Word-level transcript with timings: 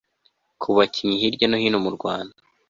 ku 0.61 0.67
bakinnyi 0.77 1.15
hirya 1.21 1.45
no 1.47 1.57
hino 1.63 1.77
mu 1.85 1.91
Rwanda 1.97 2.35